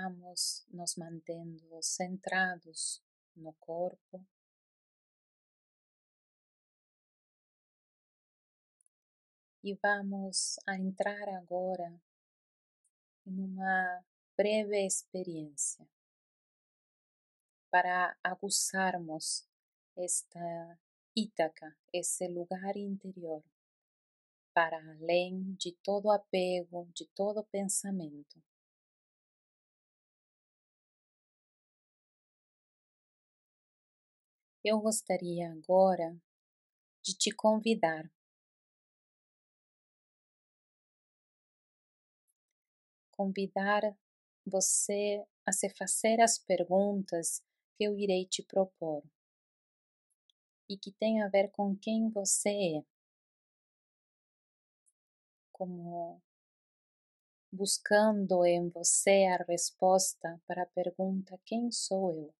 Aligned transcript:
vamos 0.00 0.64
nos 0.70 0.96
mantendo 0.96 1.82
centrados 1.82 3.02
no 3.36 3.52
corpo. 3.54 4.26
E 9.62 9.74
vamos 9.74 10.58
a 10.66 10.76
entrar 10.76 11.28
agora 11.28 12.00
em 13.26 13.38
uma 13.44 14.02
breve 14.34 14.86
experiência 14.86 15.86
para 17.70 18.16
aguçarmos 18.24 19.46
esta 19.96 20.78
Ítaca, 21.14 21.76
esse 21.92 22.26
lugar 22.28 22.74
interior, 22.76 23.44
para 24.54 24.78
além 24.92 25.52
de 25.54 25.72
todo 25.82 26.10
apego, 26.10 26.88
de 26.94 27.06
todo 27.08 27.44
pensamento. 27.44 28.42
Eu 34.62 34.78
gostaria 34.78 35.50
agora 35.50 36.14
de 37.02 37.14
te 37.14 37.30
convidar. 37.30 38.10
Convidar 43.10 43.96
você 44.44 45.24
a 45.46 45.52
se 45.52 45.70
fazer 45.70 46.20
as 46.20 46.38
perguntas 46.38 47.42
que 47.74 47.84
eu 47.84 47.96
irei 47.96 48.26
te 48.26 48.42
propor. 48.42 49.02
E 50.68 50.76
que 50.76 50.92
tem 50.92 51.22
a 51.22 51.28
ver 51.28 51.50
com 51.50 51.74
quem 51.74 52.10
você 52.10 52.50
é, 52.50 52.84
como 55.52 56.20
buscando 57.52 58.44
em 58.44 58.68
você 58.68 59.24
a 59.26 59.44
resposta 59.44 60.40
para 60.46 60.64
a 60.64 60.66
pergunta: 60.66 61.40
quem 61.46 61.70
sou 61.70 62.12
eu? 62.12 62.39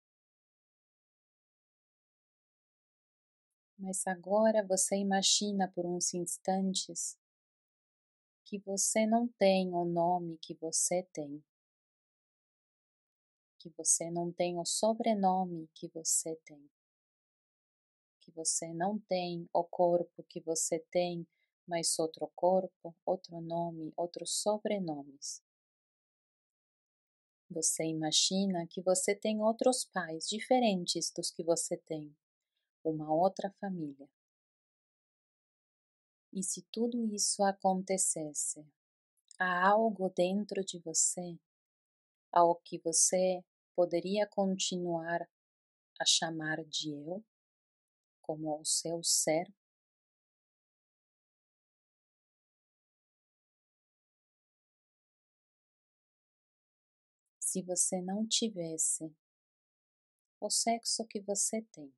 Mas 3.81 4.06
agora 4.06 4.62
você 4.62 4.95
imagina 4.97 5.67
por 5.67 5.86
uns 5.86 6.12
instantes 6.12 7.19
que 8.45 8.59
você 8.59 9.06
não 9.06 9.27
tem 9.27 9.72
o 9.72 9.87
nome 9.87 10.37
que 10.37 10.55
você 10.55 11.03
tem, 11.14 11.42
que 13.59 13.70
você 13.70 14.11
não 14.11 14.31
tem 14.31 14.59
o 14.59 14.67
sobrenome 14.67 15.67
que 15.75 15.89
você 15.89 16.37
tem, 16.45 16.70
que 18.20 18.31
você 18.33 18.70
não 18.75 18.98
tem 18.98 19.48
o 19.50 19.64
corpo 19.64 20.22
que 20.28 20.42
você 20.42 20.78
tem, 20.91 21.27
mas 21.67 21.98
outro 21.98 22.31
corpo, 22.37 22.94
outro 23.06 23.41
nome, 23.41 23.94
outros 23.97 24.42
sobrenomes. 24.42 25.42
Você 27.48 27.84
imagina 27.84 28.67
que 28.67 28.83
você 28.83 29.15
tem 29.15 29.41
outros 29.41 29.87
pais 29.87 30.28
diferentes 30.28 31.11
dos 31.17 31.31
que 31.31 31.42
você 31.42 31.78
tem, 31.78 32.15
uma 32.84 33.12
outra 33.12 33.50
família. 33.61 34.09
E 36.33 36.42
se 36.42 36.62
tudo 36.70 37.05
isso 37.06 37.42
acontecesse, 37.42 38.64
há 39.39 39.69
algo 39.69 40.09
dentro 40.11 40.64
de 40.64 40.78
você 40.78 41.39
ao 42.33 42.55
que 42.56 42.78
você 42.78 43.45
poderia 43.75 44.27
continuar 44.28 45.28
a 45.98 46.05
chamar 46.06 46.64
de 46.64 46.92
eu, 46.92 47.25
como 48.22 48.61
o 48.61 48.64
seu 48.64 49.03
ser? 49.03 49.53
Se 57.41 57.60
você 57.62 58.00
não 58.00 58.25
tivesse 58.28 59.12
o 60.41 60.49
sexo 60.49 61.05
que 61.06 61.21
você 61.21 61.60
tem, 61.72 61.93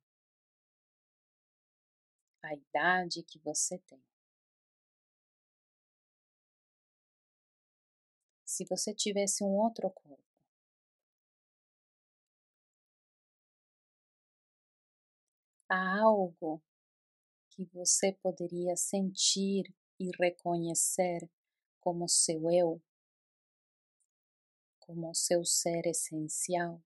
a 2.43 2.53
idade 2.53 3.23
que 3.23 3.39
você 3.39 3.79
tem, 3.79 4.03
se 8.45 8.63
você 8.65 8.93
tivesse 8.93 9.43
um 9.43 9.57
outro 9.57 9.89
corpo. 9.89 10.23
Há 15.67 15.99
algo 15.99 16.61
que 17.49 17.65
você 17.73 18.13
poderia 18.13 18.75
sentir 18.75 19.73
e 19.99 20.11
reconhecer 20.19 21.29
como 21.81 22.07
seu 22.07 22.49
eu, 22.51 22.81
como 24.79 25.15
seu 25.15 25.43
ser 25.43 25.87
essencial. 25.87 26.81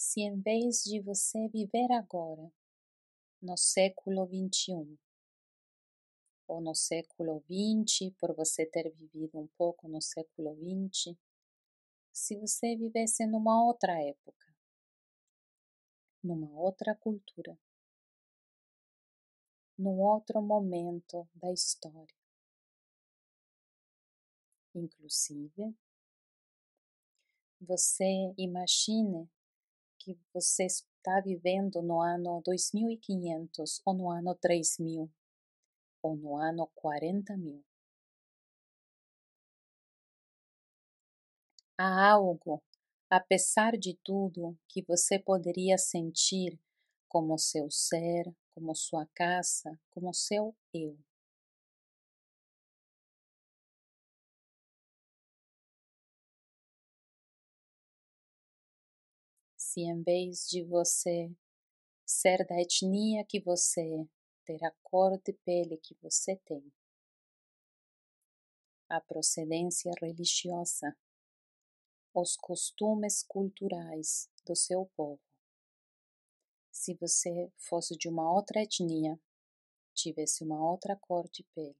Se 0.00 0.22
em 0.22 0.40
vez 0.40 0.82
de 0.82 0.98
você 0.98 1.46
viver 1.48 1.92
agora, 1.92 2.50
no 3.42 3.54
século 3.54 4.26
XXI, 4.26 4.98
ou 6.48 6.58
no 6.58 6.74
século 6.74 7.44
XX, 7.44 8.10
por 8.18 8.34
você 8.34 8.64
ter 8.64 8.90
vivido 8.94 9.38
um 9.38 9.46
pouco 9.58 9.86
no 9.88 10.00
século 10.00 10.56
XX, 10.56 11.14
se 12.10 12.34
você 12.38 12.74
vivesse 12.76 13.26
numa 13.26 13.62
outra 13.62 13.92
época, 14.02 14.46
numa 16.24 16.50
outra 16.58 16.96
cultura, 16.96 17.58
num 19.76 20.00
outro 20.00 20.40
momento 20.40 21.28
da 21.34 21.52
história. 21.52 22.16
Inclusive, 24.74 25.76
você 27.60 28.32
imagine 28.38 29.28
que 30.00 30.18
você 30.34 30.64
está 30.64 31.20
vivendo 31.20 31.82
no 31.82 32.00
ano 32.00 32.42
2500 32.44 33.82
ou 33.84 33.94
no 33.94 34.10
ano 34.10 34.34
3000 34.34 35.10
ou 36.02 36.16
no 36.16 36.36
ano 36.36 36.70
40.000. 36.74 37.62
Há 41.76 42.10
algo, 42.12 42.62
apesar 43.10 43.76
de 43.76 43.98
tudo, 44.04 44.56
que 44.68 44.82
você 44.82 45.18
poderia 45.18 45.76
sentir 45.78 46.58
como 47.08 47.36
seu 47.38 47.70
ser, 47.70 48.32
como 48.54 48.74
sua 48.74 49.06
casa, 49.14 49.78
como 49.90 50.14
seu 50.14 50.54
eu. 50.72 50.96
Se 59.70 59.82
em 59.82 60.02
vez 60.02 60.48
de 60.48 60.64
você 60.64 61.32
ser 62.04 62.44
da 62.44 62.60
etnia 62.60 63.24
que 63.24 63.38
você 63.38 63.80
é, 63.80 64.04
ter 64.44 64.64
a 64.64 64.72
cor 64.82 65.16
de 65.22 65.32
pele 65.44 65.76
que 65.76 65.96
você 66.02 66.34
tem, 66.44 66.72
a 68.88 69.00
procedência 69.00 69.92
religiosa, 70.02 70.98
os 72.12 72.36
costumes 72.36 73.22
culturais 73.22 74.28
do 74.44 74.56
seu 74.56 74.90
povo. 74.96 75.22
Se 76.72 76.96
você 76.96 77.52
fosse 77.56 77.96
de 77.96 78.08
uma 78.08 78.28
outra 78.28 78.62
etnia, 78.62 79.20
tivesse 79.94 80.42
uma 80.42 80.68
outra 80.68 80.96
cor 80.96 81.28
de 81.28 81.44
pele, 81.54 81.78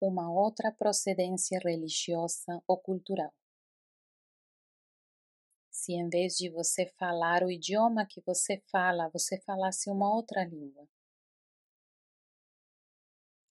uma 0.00 0.32
outra 0.32 0.72
procedência 0.72 1.60
religiosa 1.62 2.60
ou 2.66 2.76
cultural 2.76 3.32
se 5.86 5.92
em 5.92 6.08
vez 6.08 6.36
de 6.36 6.50
você 6.50 6.84
falar 6.98 7.44
o 7.44 7.50
idioma 7.50 8.04
que 8.04 8.20
você 8.26 8.60
fala, 8.72 9.08
você 9.10 9.40
falasse 9.42 9.88
uma 9.88 10.12
outra 10.12 10.44
língua. 10.44 10.84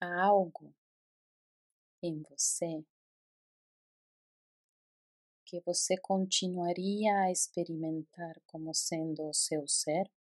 Há 0.02 0.26
algo 0.26 0.74
em 2.04 2.22
você 2.24 2.84
que 5.46 5.62
você 5.62 5.96
continuaria 5.98 7.14
a 7.22 7.32
experimentar 7.32 8.36
como 8.48 8.74
sendo 8.74 9.30
o 9.30 9.34
seu 9.34 9.66
ser? 9.66 10.12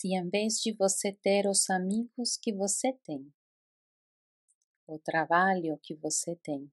Se 0.00 0.14
em 0.14 0.30
vez 0.30 0.54
de 0.54 0.72
você 0.72 1.12
ter 1.12 1.46
os 1.46 1.68
amigos 1.68 2.34
que 2.34 2.54
você 2.54 2.90
tem, 3.04 3.30
o 4.86 4.98
trabalho 4.98 5.78
que 5.82 5.94
você 5.94 6.34
tem, 6.36 6.72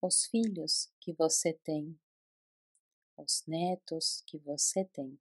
os 0.00 0.24
filhos 0.24 0.90
que 1.02 1.12
você 1.12 1.52
tem, 1.52 2.00
os 3.18 3.44
netos 3.46 4.22
que 4.26 4.38
você 4.38 4.86
tem. 4.86 5.20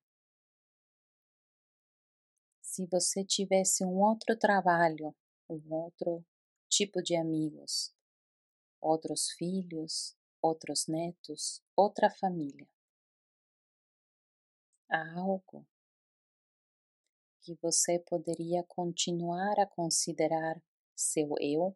Se 2.61 2.85
você 2.85 3.25
tivesse 3.25 3.83
um 3.83 3.99
outro 3.99 4.39
trabalho, 4.39 5.13
um 5.49 5.73
outro 5.73 6.25
tipo 6.69 7.03
de 7.03 7.17
amigos, 7.17 7.93
outros 8.79 9.29
filhos, 9.31 10.15
outros 10.41 10.87
netos, 10.87 11.61
outra 11.75 12.09
família, 12.09 12.65
há 14.89 15.19
algo 15.19 15.67
que 17.43 17.55
você 17.61 17.99
poderia 17.99 18.63
continuar 18.63 19.59
a 19.59 19.67
considerar 19.67 20.61
seu 20.95 21.35
eu, 21.41 21.75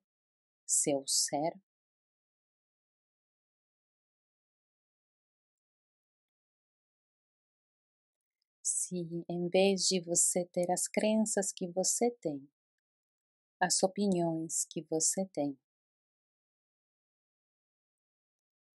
seu 0.66 1.04
ser? 1.06 1.54
Se 8.64 8.96
em 9.30 9.50
vez 9.50 9.82
de 9.88 10.00
você 10.00 10.46
ter 10.46 10.72
as 10.72 10.88
crenças 10.88 11.52
que 11.52 11.68
você 11.68 12.10
tem, 12.22 12.50
as 13.60 13.84
opiniões 13.84 14.66
que 14.70 14.82
você 14.90 15.26
tem, 15.34 15.58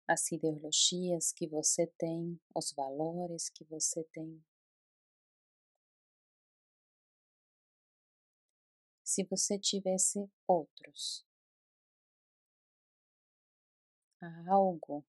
as 0.07 0.29
ideologias 0.29 1.31
que 1.31 1.47
você 1.47 1.87
tem, 1.97 2.37
os 2.53 2.73
valores 2.73 3.49
que 3.49 3.63
você 3.63 4.03
tem, 4.11 4.43
se 9.11 9.25
você 9.25 9.59
tivesse 9.59 10.25
outros. 10.47 11.25
Há 14.21 14.51
algo 14.53 15.03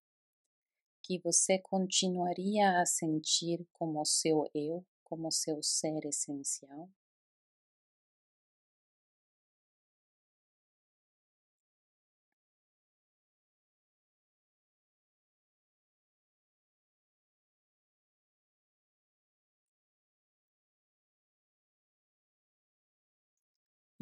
que 1.01 1.21
você 1.21 1.57
continuaria 1.61 2.81
a 2.81 2.85
sentir 2.85 3.65
como 3.73 4.05
seu 4.05 4.51
eu, 4.53 4.85
como 5.05 5.31
seu 5.31 5.63
ser 5.63 6.05
essencial? 6.05 6.89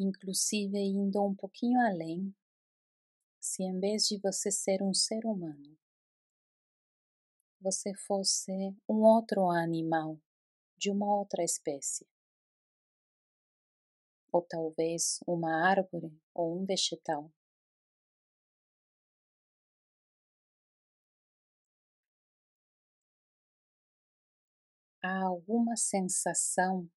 Inclusive 0.01 0.77
indo 0.77 1.23
um 1.23 1.35
pouquinho 1.35 1.79
além, 1.79 2.33
se 3.39 3.63
em 3.63 3.79
vez 3.79 4.07
de 4.07 4.17
você 4.19 4.51
ser 4.51 4.81
um 4.81 4.93
ser 4.93 5.25
humano, 5.25 5.77
você 7.59 7.93
fosse 7.93 8.51
um 8.89 9.03
outro 9.03 9.49
animal 9.49 10.19
de 10.77 10.89
uma 10.89 11.15
outra 11.15 11.43
espécie, 11.43 12.07
ou 14.31 14.41
talvez 14.41 15.19
uma 15.27 15.69
árvore 15.69 16.11
ou 16.33 16.59
um 16.59 16.65
vegetal. 16.65 17.31
Há 25.03 25.23
alguma 25.23 25.75
sensação 25.75 26.89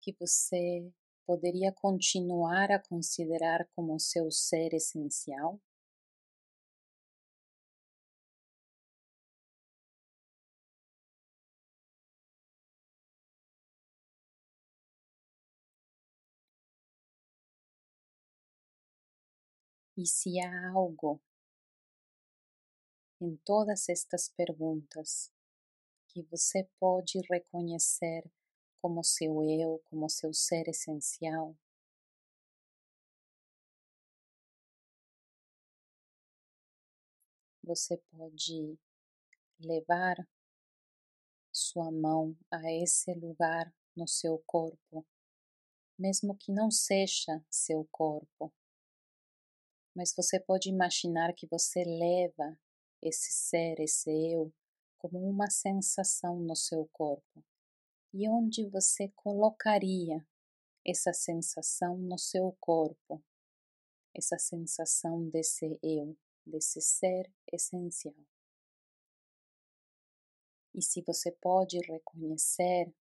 que 0.00 0.14
você 0.20 0.92
poderia 1.26 1.72
continuar 1.72 2.70
a 2.70 2.78
considerar 2.78 3.68
como 3.74 3.98
seu 3.98 4.30
ser 4.30 4.74
essencial? 4.74 5.60
E 19.96 20.06
se 20.06 20.40
há 20.40 20.70
algo 20.70 21.20
em 23.20 23.36
todas 23.44 23.88
estas 23.88 24.28
perguntas 24.28 25.32
que 26.08 26.22
você 26.24 26.68
pode 26.78 27.20
reconhecer 27.30 28.24
como 28.84 29.02
seu 29.02 29.42
eu, 29.42 29.82
como 29.86 30.10
seu 30.10 30.34
ser 30.34 30.68
essencial. 30.68 31.56
Você 37.62 37.96
pode 38.10 38.78
levar 39.58 40.16
sua 41.50 41.90
mão 41.90 42.36
a 42.50 42.60
esse 42.74 43.14
lugar 43.14 43.74
no 43.96 44.06
seu 44.06 44.42
corpo, 44.44 45.06
mesmo 45.98 46.36
que 46.36 46.52
não 46.52 46.70
seja 46.70 47.42
seu 47.50 47.88
corpo. 47.90 48.52
Mas 49.96 50.12
você 50.14 50.38
pode 50.38 50.68
imaginar 50.68 51.32
que 51.32 51.46
você 51.46 51.82
leva 51.84 52.54
esse 53.00 53.32
ser, 53.32 53.80
esse 53.80 54.10
eu, 54.10 54.52
como 54.98 55.18
uma 55.26 55.48
sensação 55.48 56.38
no 56.38 56.54
seu 56.54 56.86
corpo 56.92 57.42
e 58.16 58.28
onde 58.28 58.64
você 58.70 59.08
colocaria 59.16 60.24
essa 60.86 61.12
sensação 61.12 61.98
no 61.98 62.16
seu 62.16 62.56
corpo, 62.60 63.20
essa 64.14 64.38
sensação 64.38 65.28
desse 65.28 65.76
eu, 65.82 66.16
desse 66.46 66.80
ser 66.80 67.28
essencial. 67.52 68.14
E 70.72 70.80
se 70.80 71.02
você 71.02 71.32
pode 71.32 71.76
reconhecer 71.78 72.94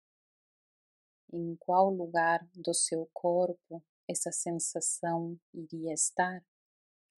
em 1.30 1.56
qual 1.56 1.90
lugar 1.90 2.42
do 2.54 2.72
seu 2.72 3.06
corpo 3.12 3.84
essa 4.08 4.32
sensação 4.32 5.38
iria 5.52 5.92
estar, 5.92 6.42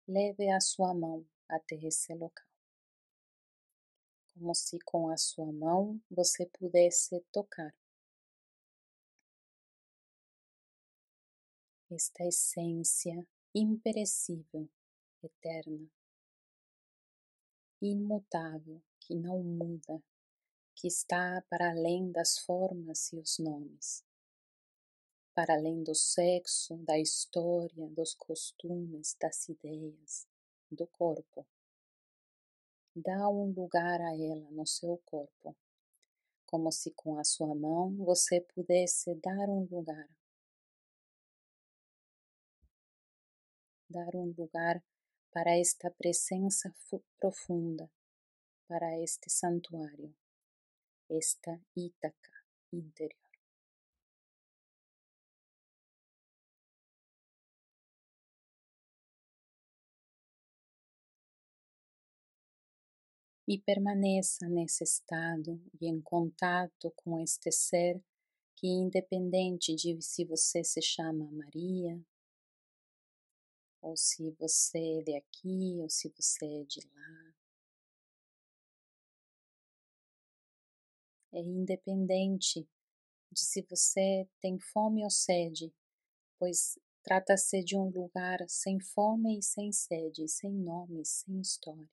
leve 0.08 0.50
a 0.50 0.60
sua 0.60 0.96
mão 0.96 1.24
até 1.48 1.76
esse 1.76 2.12
local. 2.16 2.48
Como 4.34 4.56
se 4.56 4.80
com 4.80 5.10
a 5.10 5.18
sua 5.18 5.52
mão 5.52 6.02
você 6.10 6.48
pudesse 6.48 7.20
tocar 7.32 7.72
esta 11.94 12.24
essência 12.24 13.28
imperecível, 13.54 14.68
eterna, 15.22 15.88
imutável, 17.80 18.82
que 19.00 19.14
não 19.14 19.44
muda, 19.44 20.02
que 20.76 20.88
está 20.88 21.42
para 21.50 21.70
além 21.70 22.12
das 22.12 22.40
formas 22.40 23.12
e 23.14 23.20
os 23.20 23.38
nomes, 23.38 24.04
para 25.36 25.54
além 25.54 25.84
do 25.84 25.94
sexo, 25.94 26.78
da 26.78 26.98
história, 26.98 27.88
dos 27.90 28.16
costumes, 28.16 29.16
das 29.20 29.48
ideias, 29.48 30.28
do 30.72 30.88
corpo. 30.88 31.46
Dá 32.96 33.30
um 33.30 33.52
lugar 33.52 34.02
a 34.02 34.16
ela 34.16 34.50
no 34.52 34.66
seu 34.66 34.98
corpo, 35.06 35.56
como 36.46 36.72
se 36.72 36.92
com 36.92 37.20
a 37.20 37.24
sua 37.24 37.54
mão 37.54 37.96
você 37.98 38.42
pudesse 38.42 39.14
dar 39.16 39.50
um 39.50 39.68
lugar 39.70 40.08
dar 43.94 44.16
um 44.16 44.34
lugar 44.36 44.84
para 45.32 45.56
esta 45.58 45.92
presença 45.92 46.74
profunda, 47.20 47.90
para 48.68 49.00
este 49.00 49.30
santuário, 49.30 50.14
esta 51.10 51.62
Ítaca 51.78 52.32
interior. 52.72 53.22
E 63.48 63.60
permaneça 63.60 64.48
nesse 64.48 64.84
estado 64.84 65.62
e 65.80 65.88
em 65.88 66.02
contato 66.02 66.92
com 66.96 67.20
este 67.20 67.52
ser 67.52 68.02
que, 68.56 68.68
independente 68.68 69.76
de 69.76 70.02
se 70.02 70.26
você 70.26 70.64
se 70.64 70.82
chama 70.82 71.30
Maria, 71.32 72.02
ou 73.84 73.98
se 73.98 74.32
você 74.40 75.00
é 75.00 75.04
de 75.04 75.16
aqui, 75.18 75.78
ou 75.82 75.90
se 75.90 76.10
você 76.10 76.46
é 76.46 76.64
de 76.64 76.80
lá. 76.88 77.36
É 81.34 81.42
independente 81.42 82.66
de 83.30 83.40
se 83.40 83.62
você 83.70 84.28
tem 84.40 84.58
fome 84.58 85.04
ou 85.04 85.10
sede, 85.10 85.74
pois 86.40 86.80
trata-se 87.04 87.62
de 87.64 87.76
um 87.76 87.90
lugar 87.90 88.40
sem 88.48 88.80
fome 88.80 89.40
e 89.40 89.44
sem 89.44 89.72
sede, 89.72 90.30
sem 90.30 90.52
nome, 90.52 91.04
sem 91.06 91.42
história. 91.42 91.90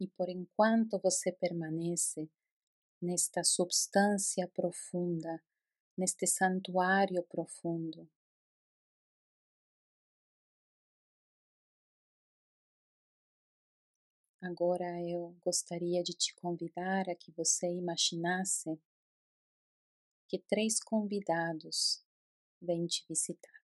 E 0.00 0.08
por 0.08 0.30
enquanto 0.30 0.98
você 0.98 1.30
permanece 1.30 2.30
nesta 3.00 3.44
substância 3.44 4.48
profunda 4.48 5.42
neste 6.02 6.26
santuário 6.26 7.22
profundo. 7.28 8.10
Agora 14.40 15.00
eu 15.08 15.36
gostaria 15.44 16.02
de 16.02 16.12
te 16.12 16.34
convidar 16.34 17.08
a 17.08 17.14
que 17.14 17.30
você 17.30 17.68
imaginasse 17.68 18.76
que 20.28 20.40
três 20.40 20.82
convidados 20.82 22.04
vêm 22.60 22.84
te 22.88 23.06
visitar. 23.08 23.62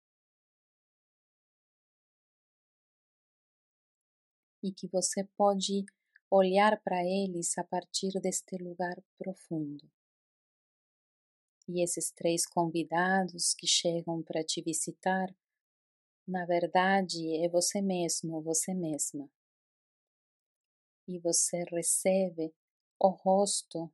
E 4.63 4.73
que 4.73 4.89
você 4.89 5.25
pode 5.37 5.85
olhar 6.31 6.81
para 6.81 7.05
eles 7.05 7.59
a 7.59 7.65
partir 7.65 8.19
deste 8.23 8.57
lugar 8.57 8.97
profundo. 9.19 9.87
E 11.73 11.83
esses 11.83 12.11
três 12.11 12.45
convidados 12.45 13.55
que 13.55 13.67
chegam 13.67 14.23
para 14.23 14.45
te 14.45 14.61
visitar, 14.61 15.35
na 16.29 16.45
verdade 16.45 17.37
é 17.43 17.49
você 17.49 17.81
mesmo, 17.81 18.43
você 18.43 18.75
mesma 18.75 19.29
e 21.09 21.19
você 21.19 21.65
recebe 21.71 22.53
o 22.99 23.09
rosto 23.09 23.91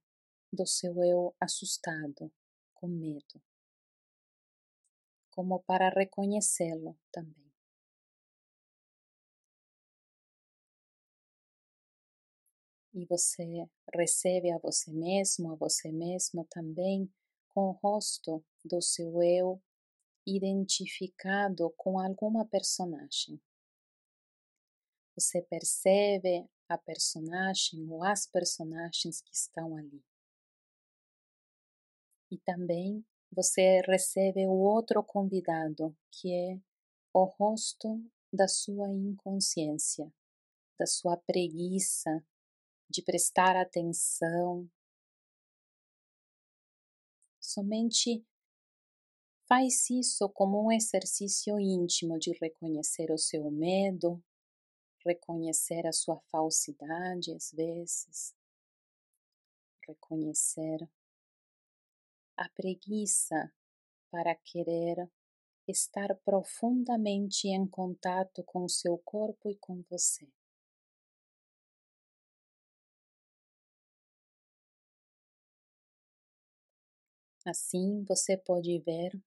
do 0.53 0.67
seu 0.67 1.03
eu 1.05 1.35
assustado, 1.41 2.33
com 2.75 2.89
medo, 2.89 3.43
como 5.31 5.61
para 5.61 5.89
reconhecê-lo 5.89 6.99
também. 7.11 7.49
E 12.93 13.07
você 13.07 13.67
recebe 13.95 14.51
a 14.51 14.59
você 14.59 14.93
mesmo, 14.93 15.53
a 15.53 15.55
você 15.55 15.91
mesmo 15.91 16.45
também, 16.51 17.11
com 17.55 17.71
o 17.71 17.73
rosto 17.73 18.45
do 18.65 18.81
seu 18.81 19.23
eu 19.23 19.61
identificado 20.27 21.71
com 21.77 21.99
alguma 21.99 22.45
personagem. 22.45 23.41
Você 25.15 25.43
percebe 25.43 26.49
a 26.69 26.77
personagem 26.77 27.89
ou 27.91 28.05
as 28.05 28.27
personagens 28.27 29.21
que 29.23 29.35
estão 29.35 29.77
ali. 29.77 30.05
E 32.31 32.39
também 32.39 33.05
você 33.33 33.81
recebe 33.87 34.47
o 34.47 34.53
outro 34.53 35.03
convidado, 35.03 35.97
que 36.11 36.33
é 36.33 36.61
o 37.13 37.25
rosto 37.25 38.03
da 38.33 38.47
sua 38.47 38.89
inconsciência, 38.91 40.13
da 40.79 40.87
sua 40.87 41.17
preguiça 41.17 42.23
de 42.89 43.03
prestar 43.03 43.57
atenção. 43.57 44.69
Somente 47.49 48.23
faz 49.49 49.89
isso 49.89 50.29
como 50.29 50.67
um 50.67 50.71
exercício 50.71 51.59
íntimo 51.59 52.19
de 52.19 52.33
reconhecer 52.39 53.11
o 53.11 53.17
seu 53.17 53.51
medo, 53.51 54.23
reconhecer 55.03 55.87
a 55.87 55.93
sua 55.93 56.21
falsidade 56.31 57.33
às 57.33 57.51
vezes, 57.51 58.37
reconhecer 59.87 60.87
a 62.37 62.51
preguiça 62.51 63.51
para 64.11 64.35
querer 64.35 65.11
estar 65.67 66.15
profundamente 66.17 67.49
em 67.49 67.67
contato 67.67 68.45
com 68.45 68.65
o 68.65 68.69
seu 68.69 68.99
corpo 68.99 69.49
e 69.49 69.57
com 69.57 69.83
você. 69.89 70.29
Assim 77.49 78.05
você 78.05 78.37
pode 78.37 78.79
ver 78.81 79.19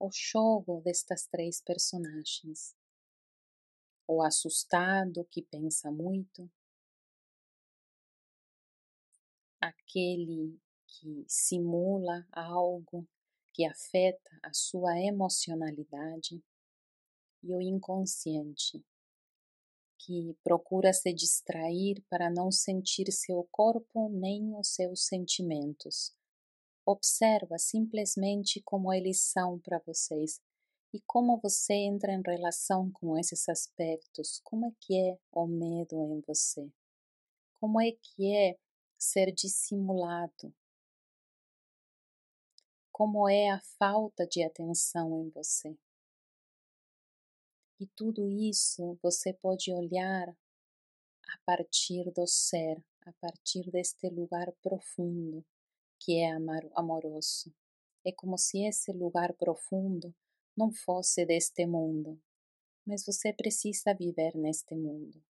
o 0.00 0.10
jogo 0.12 0.80
destas 0.80 1.24
três 1.28 1.60
personagens. 1.60 2.74
O 4.08 4.20
assustado 4.20 5.24
que 5.26 5.40
pensa 5.40 5.88
muito, 5.88 6.50
aquele 9.60 10.60
que 10.84 11.24
simula 11.28 12.26
algo 12.32 13.06
que 13.52 13.64
afeta 13.64 14.36
a 14.42 14.52
sua 14.52 14.98
emocionalidade. 14.98 16.42
E 17.40 17.54
o 17.54 17.60
inconsciente 17.60 18.84
que 19.96 20.36
procura 20.42 20.92
se 20.92 21.12
distrair 21.12 22.02
para 22.10 22.28
não 22.28 22.50
sentir 22.50 23.12
seu 23.12 23.46
corpo 23.52 24.08
nem 24.08 24.56
os 24.56 24.74
seus 24.74 25.06
sentimentos. 25.06 26.12
Observa 26.86 27.58
simplesmente 27.58 28.60
como 28.60 28.92
eles 28.92 29.18
são 29.22 29.58
para 29.58 29.78
vocês 29.86 30.38
e 30.92 31.00
como 31.06 31.40
você 31.40 31.72
entra 31.72 32.12
em 32.12 32.22
relação 32.22 32.90
com 32.92 33.18
esses 33.18 33.48
aspectos? 33.48 34.38
Como 34.44 34.66
é 34.66 34.72
que 34.78 34.94
é 34.94 35.18
o 35.32 35.46
medo 35.46 35.96
em 35.96 36.20
você? 36.20 36.70
Como 37.58 37.80
é 37.80 37.90
que 37.90 38.36
é 38.36 38.58
ser 38.98 39.32
dissimulado? 39.32 40.54
Como 42.92 43.30
é 43.30 43.48
a 43.48 43.60
falta 43.78 44.26
de 44.26 44.42
atenção 44.42 45.22
em 45.22 45.30
você? 45.30 45.74
E 47.80 47.86
tudo 47.86 48.28
isso 48.28 48.98
você 49.02 49.32
pode 49.32 49.72
olhar 49.72 50.28
a 50.28 51.38
partir 51.46 52.12
do 52.12 52.26
ser, 52.26 52.84
a 53.06 53.12
partir 53.14 53.70
deste 53.70 54.08
lugar 54.10 54.52
profundo 54.62 55.42
que 55.98 56.20
é 56.20 56.30
amoroso. 56.74 57.52
É 58.04 58.12
como 58.12 58.38
se 58.38 58.64
esse 58.66 58.92
lugar 58.92 59.32
profundo 59.34 60.14
não 60.56 60.72
fosse 60.72 61.24
deste 61.26 61.66
mundo, 61.66 62.20
mas 62.86 63.04
você 63.04 63.32
precisa 63.32 63.94
viver 63.94 64.36
neste 64.36 64.74
mundo. 64.74 65.22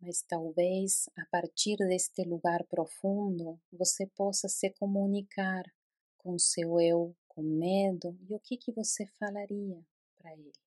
Mas 0.00 0.22
talvez 0.22 1.08
a 1.16 1.24
partir 1.26 1.76
deste 1.78 2.22
lugar 2.24 2.62
profundo 2.64 3.58
você 3.72 4.06
possa 4.06 4.48
se 4.48 4.70
comunicar 4.78 5.64
com 6.18 6.38
seu 6.38 6.78
eu 6.80 7.16
com 7.28 7.42
medo 7.42 8.16
e 8.28 8.34
o 8.34 8.40
que 8.40 8.56
que 8.56 8.70
você 8.70 9.06
falaria 9.18 9.82
para 10.16 10.32
ele? 10.34 10.63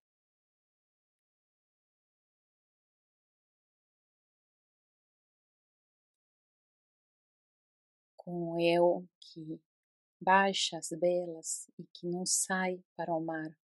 Com 8.27 8.55
o 8.55 8.60
eu 8.60 9.07
que 9.22 9.57
baixa 10.19 10.77
as 10.77 10.89
velas 10.89 11.69
e 11.79 11.86
que 11.93 12.05
não 12.05 12.25
sai 12.25 12.84
para 12.93 13.15
o 13.15 13.22
mar 13.22 13.57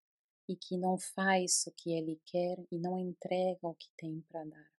e 0.47 0.55
que 0.55 0.77
não 0.77 0.97
faz 0.97 1.65
o 1.67 1.71
que 1.73 1.91
ele 1.91 2.17
quer 2.25 2.57
e 2.71 2.79
não 2.79 2.97
entrega 2.97 3.67
o 3.67 3.75
que 3.75 3.89
tem 3.97 4.21
para 4.21 4.45
dar. 4.45 4.71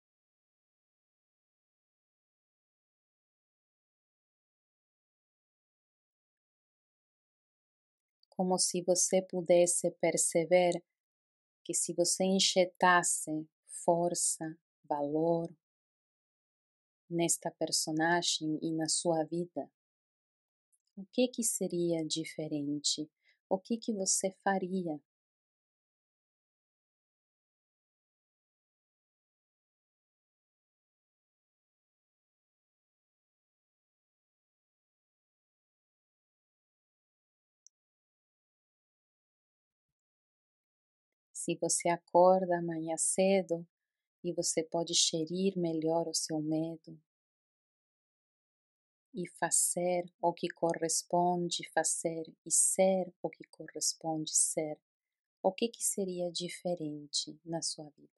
Como 8.31 8.59
se 8.59 8.81
você 8.81 9.21
pudesse 9.21 9.91
perceber 10.01 10.83
que 11.63 11.75
se 11.75 11.93
você 11.93 12.25
injetasse 12.25 13.47
força, 13.85 14.57
valor, 14.89 15.55
nesta 17.09 17.51
personagem 17.51 18.59
e 18.63 18.71
na 18.73 18.89
sua 18.89 19.25
vida? 19.25 19.71
O 20.97 21.05
que 21.13 21.29
que 21.29 21.43
seria 21.43 22.05
diferente? 22.05 23.11
O 23.49 23.59
que 23.59 23.77
que 23.77 23.93
você 23.93 24.31
faria? 24.43 25.01
Se 41.33 41.57
você 41.57 41.89
acorda 41.89 42.59
amanhã 42.59 42.97
cedo 42.97 43.67
e 44.25 44.33
você 44.33 44.63
pode 44.63 44.95
gerir 44.95 45.57
melhor 45.59 46.09
o 46.09 46.15
seu 46.15 46.41
medo 46.41 46.99
e 49.13 49.29
fazer 49.39 50.11
o 50.21 50.33
que 50.33 50.49
corresponde 50.49 51.69
fazer 51.75 52.25
e 52.45 52.51
ser 52.51 53.13
o 53.23 53.29
que 53.29 53.45
corresponde 53.45 54.35
ser, 54.35 54.81
o 55.43 55.53
que, 55.53 55.69
que 55.69 55.85
seria 55.85 56.33
diferente 56.33 57.39
na 57.45 57.61
sua 57.61 57.89
vida? 57.91 58.09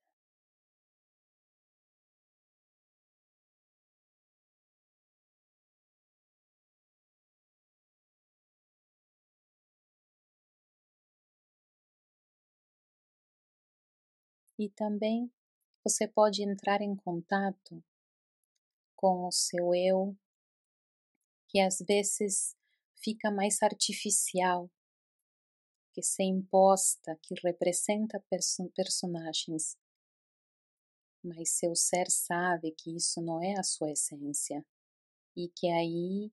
E 14.58 14.70
também 14.70 15.30
você 15.86 16.08
pode 16.08 16.42
entrar 16.42 16.82
em 16.82 16.96
contato 16.96 17.80
com 18.96 19.28
o 19.28 19.30
seu 19.30 19.72
eu, 19.72 20.16
que 21.48 21.60
às 21.60 21.78
vezes 21.78 22.56
fica 22.96 23.30
mais 23.30 23.62
artificial, 23.62 24.68
que 25.92 26.02
se 26.02 26.24
imposta, 26.24 27.16
que 27.22 27.36
representa 27.40 28.18
perso 28.28 28.68
personagens, 28.74 29.78
mas 31.22 31.50
seu 31.50 31.76
ser 31.76 32.10
sabe 32.10 32.72
que 32.72 32.96
isso 32.96 33.22
não 33.22 33.40
é 33.40 33.56
a 33.56 33.62
sua 33.62 33.92
essência 33.92 34.66
e 35.36 35.48
que 35.48 35.68
aí 35.68 36.32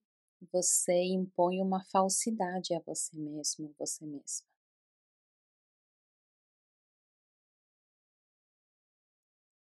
você 0.52 1.00
impõe 1.04 1.62
uma 1.62 1.84
falsidade 1.84 2.74
a 2.74 2.80
você 2.80 3.16
mesmo, 3.16 3.72
você 3.78 4.04
mesma. 4.04 4.53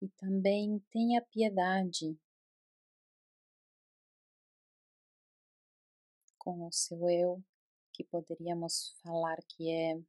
E 0.06 0.08
também 0.10 0.78
tenha 0.92 1.20
piedade 1.20 2.16
com 6.38 6.64
o 6.64 6.70
seu 6.70 7.10
eu, 7.10 7.44
que 7.92 8.04
poderíamos 8.04 8.96
falar 9.02 9.36
que 9.48 9.68
é 9.68 10.00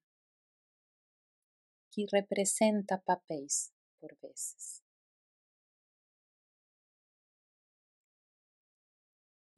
que 1.90 2.06
representa 2.14 3.00
papéis 3.00 3.74
por 4.00 4.16
vezes. 4.22 4.84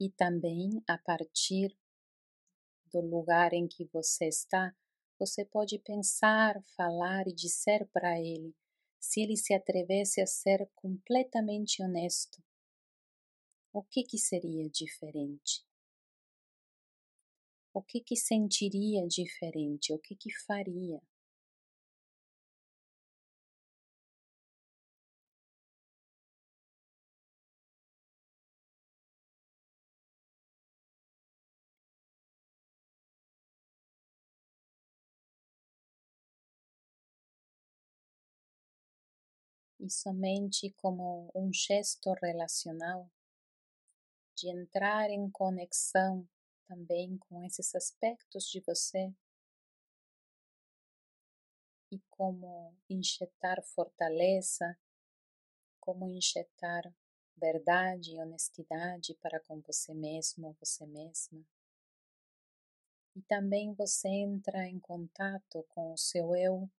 E 0.00 0.08
também 0.08 0.82
a 0.88 0.96
partir 0.96 1.76
do 2.90 3.02
lugar 3.02 3.52
em 3.52 3.68
que 3.68 3.84
você 3.92 4.28
está, 4.28 4.74
você 5.18 5.44
pode 5.44 5.78
pensar, 5.80 6.62
falar 6.74 7.28
e 7.28 7.34
dizer 7.34 7.86
para 7.92 8.18
ele 8.18 8.58
se 9.00 9.22
ele 9.22 9.36
se 9.36 9.54
atrevesse 9.54 10.20
a 10.20 10.26
ser 10.26 10.70
completamente 10.74 11.82
honesto. 11.82 12.42
O 13.72 13.82
que, 13.82 14.04
que 14.04 14.18
seria 14.18 14.68
diferente? 14.68 15.64
O 17.72 17.82
que, 17.82 18.00
que 18.00 18.16
sentiria 18.16 19.06
diferente? 19.06 19.92
O 19.94 19.98
que, 19.98 20.14
que 20.14 20.30
faria? 20.44 21.00
E 39.80 39.90
somente 39.90 40.70
como 40.76 41.30
um 41.34 41.52
gesto 41.52 42.12
relacional 42.22 43.10
de 44.36 44.48
entrar 44.48 45.10
em 45.10 45.28
conexão 45.30 46.28
também 46.66 47.16
com 47.18 47.42
esses 47.42 47.74
aspectos 47.74 48.44
de 48.44 48.60
você 48.60 49.12
e 51.90 51.98
como 52.10 52.74
injetar 52.88 53.62
fortaleza, 53.62 54.78
como 55.80 56.08
injetar 56.08 56.94
verdade 57.36 58.12
e 58.12 58.20
honestidade 58.20 59.14
para 59.14 59.40
com 59.40 59.60
você 59.60 59.92
mesmo, 59.94 60.56
você 60.60 60.86
mesma. 60.86 61.44
E 63.16 63.22
também 63.22 63.74
você 63.74 64.08
entra 64.08 64.68
em 64.68 64.78
contato 64.78 65.64
com 65.70 65.92
o 65.92 65.98
seu 65.98 66.36
eu 66.36 66.70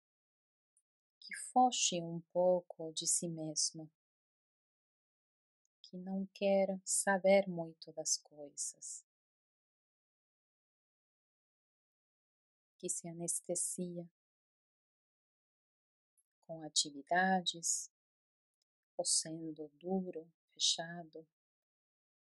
foge 1.53 2.01
um 2.01 2.21
pouco 2.33 2.93
de 2.93 3.07
si 3.07 3.29
mesmo, 3.29 3.91
que 5.83 5.97
não 5.97 6.27
quer 6.33 6.81
saber 6.85 7.49
muito 7.49 7.93
das 7.93 8.17
coisas, 8.17 9.05
que 12.79 12.89
se 12.89 13.09
anestesia 13.09 14.09
com 16.47 16.63
atividades, 16.63 17.91
ou 18.97 19.05
sendo 19.05 19.69
duro, 19.81 20.31
fechado, 20.55 21.27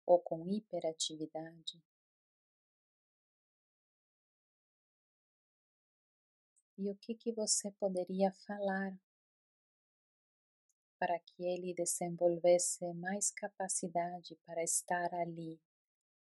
ou 0.06 0.18
com 0.18 0.48
hiperatividade. 0.48 1.82
E 6.76 6.90
o 6.90 6.96
que, 6.96 7.14
que 7.14 7.32
você 7.32 7.70
poderia 7.72 8.32
falar 8.32 8.98
para 10.98 11.18
que 11.20 11.44
ele 11.44 11.72
desenvolvesse 11.74 12.84
mais 12.94 13.30
capacidade 13.30 14.34
para 14.44 14.62
estar 14.62 15.14
ali, 15.14 15.60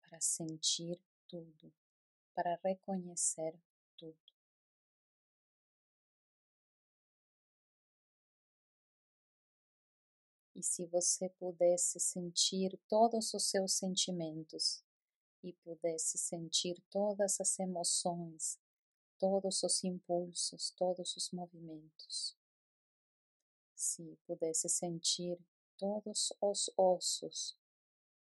para 0.02 0.20
sentir 0.20 1.00
tudo, 1.28 1.72
para 2.34 2.60
reconhecer 2.64 3.58
tudo. 3.98 4.18
E 10.54 10.64
se 10.64 10.86
você 10.88 11.30
pudesse 11.30 12.00
sentir 12.00 12.78
todos 12.90 13.34
os 13.34 13.50
seus 13.50 13.74
sentimentos 13.74 14.84
e 15.42 15.54
pudesse 15.54 16.18
sentir 16.18 16.82
todas 16.90 17.40
as 17.40 17.58
emoções 17.58 18.60
todos 19.22 19.62
os 19.62 19.84
impulsos, 19.84 20.72
todos 20.72 21.16
os 21.16 21.30
movimentos. 21.30 22.36
Se 23.76 24.18
pudesse 24.26 24.68
sentir 24.68 25.40
todos 25.78 26.34
os 26.42 26.72
ossos, 26.76 27.56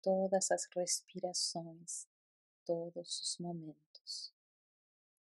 todas 0.03 0.51
as 0.51 0.65
respirações, 0.65 2.07
todos 2.63 3.19
os 3.21 3.39
momentos. 3.39 4.31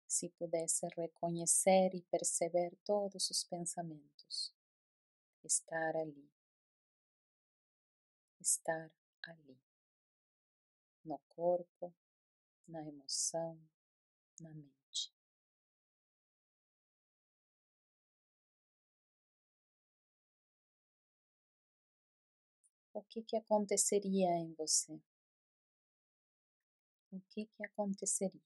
Se 0.07 0.29
pudesse 0.29 0.87
reconhecer 0.97 1.93
e 1.93 2.03
perceber 2.03 2.77
todos 2.85 3.29
os 3.29 3.43
pensamentos, 3.43 4.55
estar 5.43 5.97
ali, 5.97 6.31
estar 8.41 8.93
ali, 9.25 9.59
no 11.05 11.19
corpo, 11.31 11.93
na 12.69 12.81
emoção, 12.87 13.61
na 14.41 14.55
mente. 14.55 14.78
O 22.99 23.03
que 23.05 23.23
que 23.23 23.37
aconteceria 23.37 24.31
em 24.37 24.53
você? 24.55 25.01
O 27.13 27.21
que 27.31 27.47
que 27.47 27.65
aconteceria? 27.65 28.43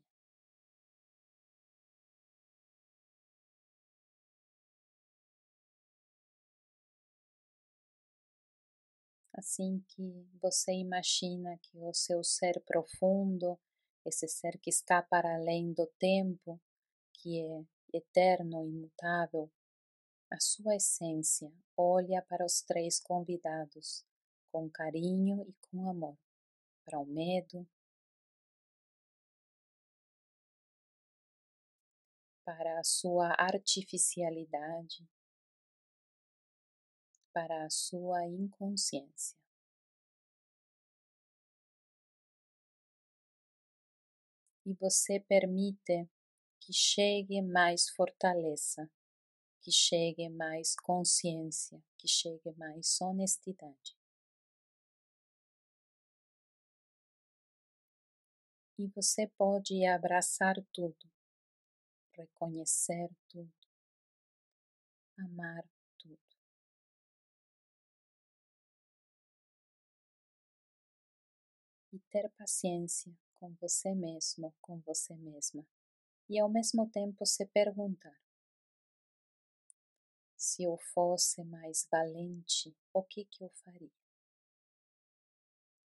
Assim 9.35 9.83
que 9.89 10.29
você 10.41 10.73
imagina 10.73 11.59
que 11.63 11.79
o 11.79 11.95
seu 11.95 12.23
ser 12.23 12.63
profundo, 12.67 13.59
esse 14.05 14.29
ser 14.29 14.59
que 14.59 14.69
está 14.69 15.03
para 15.03 15.35
além 15.35 15.73
do 15.73 15.87
tempo, 15.99 16.61
que 17.15 17.41
é 17.41 17.65
eterno, 17.95 18.67
imutável, 18.67 19.51
a 20.31 20.39
sua 20.39 20.77
essência 20.77 21.51
olha 21.77 22.23
para 22.29 22.45
os 22.45 22.61
três 22.63 23.01
convidados 23.01 24.05
com 24.53 24.71
carinho 24.71 25.43
e 25.49 25.55
com 25.71 25.89
amor, 25.89 26.17
para 26.85 26.99
o 27.01 27.07
medo, 27.07 27.67
para 32.45 32.79
a 32.79 32.85
sua 32.85 33.35
artificialidade, 33.39 35.09
para 37.33 37.65
a 37.65 37.71
sua 37.71 38.27
inconsciência. 38.27 39.39
E 44.67 44.75
você 44.75 45.19
permite 45.19 46.09
que 46.61 46.73
chegue 46.73 47.41
mais 47.41 47.89
fortaleza, 47.89 48.89
que 49.61 49.73
chegue 49.73 50.29
mais 50.29 50.77
consciência, 50.77 51.83
que 51.97 52.07
chegue 52.07 52.53
mais 52.57 53.01
honestidade. 53.01 54.02
E 58.79 58.87
você 58.89 59.27
pode 59.37 59.85
abraçar 59.85 60.57
tudo, 60.73 61.11
reconhecer 62.13 63.11
tudo, 63.29 63.53
amar 65.19 65.65
tudo. 65.99 66.19
E 71.93 71.99
ter 72.11 72.31
paciência 72.39 73.13
com 73.35 73.55
você 73.61 73.95
mesmo, 73.95 74.55
com 74.63 74.81
você 74.81 75.15
mesma, 75.17 75.67
e 76.29 76.39
ao 76.39 76.49
mesmo 76.49 76.89
tempo 76.91 77.27
se 77.27 77.45
perguntar: 77.47 78.19
se 80.37 80.63
eu 80.63 80.79
fosse 80.95 81.45
mais 81.45 81.87
valente, 81.91 82.75
o 82.93 83.03
que, 83.03 83.27
que 83.27 83.45
eu 83.45 83.51
faria? 83.63 83.93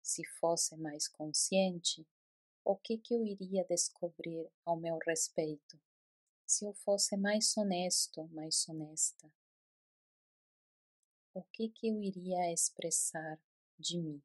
Se 0.01 0.25
fosse 0.39 0.75
mais 0.77 1.07
consciente, 1.07 2.07
o 2.69 2.75
que, 2.75 2.99
que 2.99 3.15
eu 3.15 3.25
iria 3.25 3.65
descobrir 3.65 4.47
ao 4.63 4.77
meu 4.77 4.99
respeito? 5.03 5.81
Se 6.45 6.65
eu 6.65 6.73
fosse 6.75 7.17
mais 7.17 7.57
honesto, 7.57 8.27
mais 8.27 8.69
honesta, 8.69 9.27
o 11.33 11.41
que 11.45 11.69
que 11.69 11.87
eu 11.87 11.99
iria 11.99 12.53
expressar 12.53 13.39
de 13.79 13.97
mim? 13.97 14.21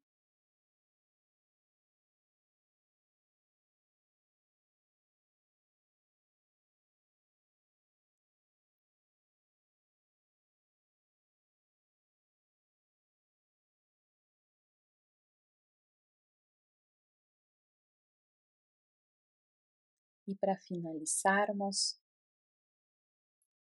E 20.27 20.35
para 20.35 20.57
finalizarmos, 20.57 21.99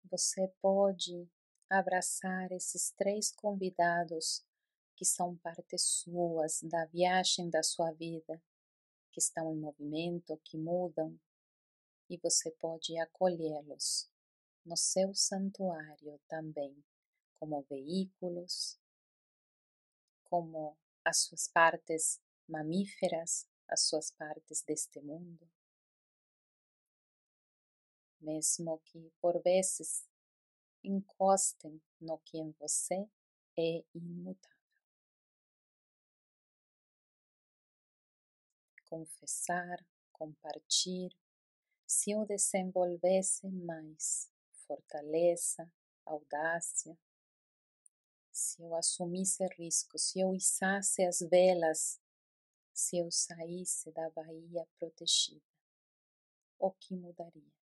você 0.09 0.47
pode 0.61 1.29
abraçar 1.69 2.53
esses 2.53 2.93
três 2.93 3.33
convidados 3.33 4.45
que 4.97 5.05
são 5.05 5.37
partes 5.39 5.83
suas 5.83 6.61
da 6.63 6.85
viagem 6.87 7.51
da 7.51 7.61
sua 7.61 7.91
vida, 7.91 8.41
que 9.11 9.19
estão 9.19 9.53
em 9.53 9.59
movimento, 9.59 10.41
que 10.45 10.57
mudam, 10.57 11.19
e 12.09 12.17
você 12.19 12.53
pode 12.53 12.97
acolhê-los 12.99 14.09
no 14.65 14.77
seu 14.77 15.13
santuário 15.13 16.21
também, 16.29 16.85
como 17.41 17.63
veículos, 17.63 18.79
como 20.31 20.79
as 21.05 21.23
suas 21.23 21.49
partes 21.49 22.21
mamíferas, 22.49 23.49
as 23.67 23.89
suas 23.89 24.13
partes 24.13 24.63
deste 24.63 25.01
mundo 25.01 25.51
mesmo 28.25 28.81
que 28.87 29.13
por 29.21 29.41
vezes 29.43 30.09
encostem 30.83 31.81
no 32.01 32.19
que 32.19 32.39
em 32.39 32.51
você 32.59 33.09
é 33.57 33.85
imutável. 33.95 34.55
Confessar, 38.89 39.85
compartilhar, 40.13 41.17
se 41.87 42.13
eu 42.13 42.25
desenvolvesse 42.25 43.47
mais 43.49 44.31
fortaleza, 44.67 45.71
audácia, 46.05 46.97
se 48.33 48.63
eu 48.63 48.75
assumisse 48.75 49.47
risco, 49.57 49.99
se 49.99 50.21
eu 50.21 50.35
içasse 50.35 51.05
as 51.05 51.21
velas, 51.21 52.01
se 52.73 52.99
eu 52.99 53.11
saísse 53.11 53.93
da 53.93 54.11
Bahia 54.11 54.67
protegida, 54.79 55.45
o 56.59 56.73
que 56.73 56.95
mudaria? 56.97 57.64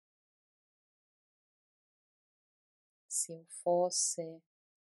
Se 3.25 3.33
eu 3.33 3.43
fosse 3.63 4.39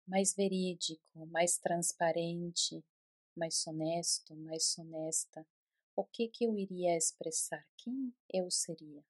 mais 0.07 0.35
verídico, 0.35 1.25
mais 1.31 1.57
transparente, 1.57 2.85
mais 3.35 3.65
honesto, 3.65 4.35
mais 4.35 4.77
honesta, 4.77 5.47
o 5.95 6.05
que 6.05 6.27
que 6.27 6.45
eu 6.45 6.55
iria 6.55 6.95
expressar? 6.95 7.67
Quem 7.75 8.13
eu 8.31 8.51
seria? 8.51 9.03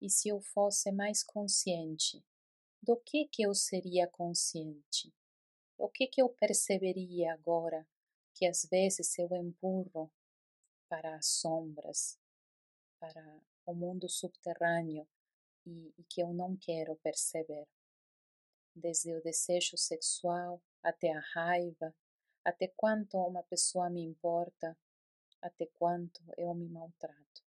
E 0.00 0.08
se 0.08 0.28
eu 0.28 0.40
fosse 0.40 0.92
mais 0.92 1.24
consciente, 1.24 2.24
do 2.80 2.96
que 2.96 3.26
que 3.26 3.42
eu 3.42 3.54
seria 3.54 4.06
consciente? 4.06 5.12
O 5.76 5.88
que 5.88 6.06
que 6.06 6.22
eu 6.22 6.28
perceberia 6.28 7.32
agora 7.32 7.86
que 8.34 8.46
às 8.46 8.64
vezes 8.70 9.18
eu 9.18 9.34
empurro 9.34 10.10
para 10.88 11.16
as 11.16 11.26
sombras, 11.26 12.16
para 13.00 13.42
o 13.66 13.74
mundo 13.74 14.08
subterrâneo 14.08 15.06
e, 15.66 15.94
e 15.98 16.04
que 16.04 16.22
eu 16.22 16.32
não 16.32 16.56
quero 16.56 16.96
perceber. 16.96 17.66
Desde 18.74 19.12
o 19.12 19.22
desejo 19.22 19.76
sexual 19.76 20.62
até 20.82 21.12
a 21.12 21.20
raiva, 21.34 21.94
até 22.44 22.68
quanto 22.68 23.18
uma 23.18 23.42
pessoa 23.42 23.90
me 23.90 24.02
importa, 24.02 24.76
até 25.42 25.66
quanto 25.66 26.22
eu 26.36 26.54
me 26.54 26.68
maltrato. 26.68 27.42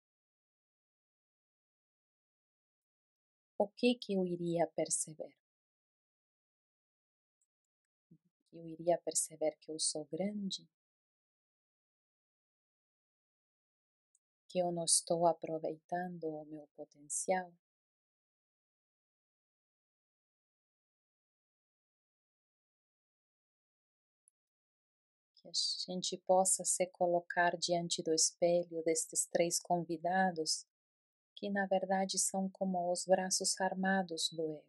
O 3.58 3.66
que 3.66 3.94
que 3.96 4.14
eu 4.14 4.24
iria 4.24 4.66
perceber? 4.68 5.34
Eu 8.52 8.66
iria 8.66 8.98
perceber 8.98 9.56
que 9.60 9.70
eu 9.70 9.78
sou 9.78 10.06
grande, 10.06 10.66
que 14.48 14.58
eu 14.58 14.72
não 14.72 14.84
estou 14.84 15.26
aproveitando 15.26 16.24
o 16.24 16.44
meu 16.46 16.66
potencial. 16.74 17.52
Que 25.34 25.48
a 25.48 25.52
gente 25.52 26.16
possa 26.26 26.64
se 26.64 26.86
colocar 26.86 27.56
diante 27.56 28.02
do 28.02 28.12
espelho 28.14 28.82
destes 28.84 29.26
três 29.26 29.60
convidados, 29.60 30.66
que 31.36 31.50
na 31.50 31.66
verdade 31.66 32.18
são 32.18 32.48
como 32.48 32.90
os 32.90 33.04
braços 33.04 33.60
armados 33.60 34.30
do 34.30 34.42
ego. 34.42 34.64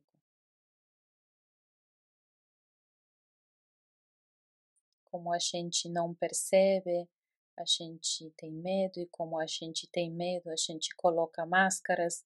Como 5.05 5.33
a 5.33 5.39
gente 5.39 5.89
não 5.89 6.13
percebe, 6.13 7.09
a 7.60 7.65
gente 7.65 8.32
tem 8.38 8.52
medo 8.52 9.00
e 9.00 9.06
como 9.08 9.38
a 9.38 9.45
gente 9.45 9.86
tem 9.88 10.10
medo, 10.10 10.50
a 10.50 10.56
gente 10.56 10.95
coloca 10.95 11.45
máscaras 11.45 12.26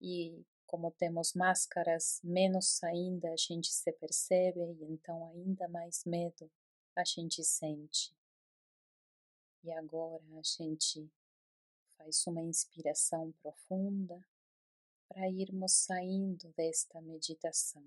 e 0.00 0.44
como 0.66 0.92
temos 0.92 1.34
máscaras, 1.34 2.20
menos 2.22 2.82
ainda 2.84 3.32
a 3.32 3.36
gente 3.36 3.72
se 3.72 3.90
percebe 3.92 4.60
e 4.60 4.84
então 4.84 5.26
ainda 5.30 5.66
mais 5.68 6.04
medo 6.04 6.48
a 6.94 7.04
gente 7.04 7.42
sente. 7.42 8.14
E 9.64 9.72
agora 9.72 10.22
a 10.38 10.42
gente 10.42 11.10
faz 11.96 12.24
uma 12.26 12.40
inspiração 12.40 13.32
profunda 13.42 14.24
para 15.08 15.28
irmos 15.28 15.72
saindo 15.72 16.48
desta 16.56 17.00
meditação. 17.00 17.84